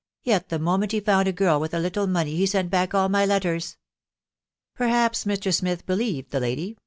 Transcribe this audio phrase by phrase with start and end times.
[0.23, 3.07] yet the moment he found a girl with a little money he sent back all
[3.07, 3.73] my letters••••!"
[4.73, 5.53] Perhaps Mr.
[5.55, 6.69] Smith believed the lady•••